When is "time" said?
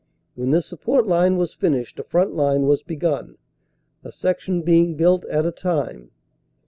5.51-6.09